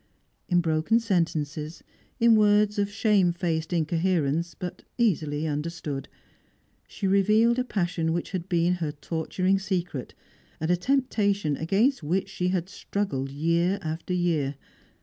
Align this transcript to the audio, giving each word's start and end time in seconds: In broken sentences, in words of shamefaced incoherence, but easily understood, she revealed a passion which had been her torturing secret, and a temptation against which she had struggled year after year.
In 0.49 0.61
broken 0.61 0.99
sentences, 0.99 1.83
in 2.19 2.35
words 2.35 2.79
of 2.79 2.89
shamefaced 2.89 3.71
incoherence, 3.71 4.55
but 4.55 4.83
easily 4.97 5.45
understood, 5.45 6.09
she 6.87 7.05
revealed 7.05 7.59
a 7.59 7.63
passion 7.63 8.11
which 8.11 8.31
had 8.31 8.49
been 8.49 8.73
her 8.81 8.91
torturing 8.93 9.59
secret, 9.59 10.15
and 10.59 10.71
a 10.71 10.75
temptation 10.75 11.55
against 11.55 12.01
which 12.01 12.29
she 12.29 12.47
had 12.47 12.67
struggled 12.67 13.29
year 13.29 13.77
after 13.83 14.11
year. 14.15 14.55